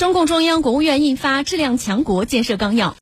[0.00, 2.96] 中共中央国务院印发质量强国建设纲要。